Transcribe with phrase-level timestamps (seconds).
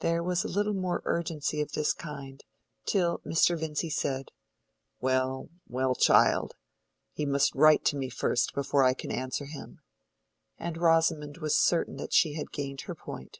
[0.00, 2.42] There was a little more urgency of this kind,
[2.86, 3.56] till Mr.
[3.56, 4.32] Vincy said,
[5.00, 6.56] "Well, well, child,
[7.12, 12.12] he must write to me first before I can answer him,"—and Rosamond was certain that
[12.12, 13.38] she had gained her point.